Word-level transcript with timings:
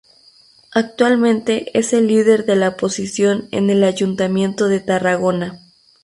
Actualmente 0.73 1.77
es 1.77 1.93
el 1.93 2.07
líder 2.07 2.47
de 2.47 2.55
la 2.55 2.69
oposición 2.69 3.47
en 3.51 3.69
el 3.69 3.83
Ayuntamiento 3.83 4.67
de 4.67 4.79
Tarragona. 4.79 5.59